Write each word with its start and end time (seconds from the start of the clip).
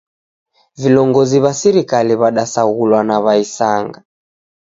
Vilongozi 0.81 1.37
wa 1.43 1.51
sirikali 1.59 2.13
w'adasaghulwa 2.21 2.99
na 3.09 3.17
w'aisanga 3.23 3.99